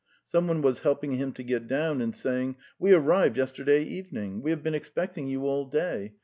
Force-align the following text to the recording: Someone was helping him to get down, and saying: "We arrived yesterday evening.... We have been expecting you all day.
Someone 0.25 0.63
was 0.63 0.79
helping 0.79 1.11
him 1.11 1.31
to 1.33 1.43
get 1.43 1.67
down, 1.67 2.01
and 2.01 2.15
saying: 2.15 2.55
"We 2.79 2.91
arrived 2.91 3.37
yesterday 3.37 3.83
evening.... 3.83 4.41
We 4.41 4.49
have 4.49 4.63
been 4.63 4.73
expecting 4.73 5.27
you 5.27 5.45
all 5.45 5.65
day. 5.65 6.13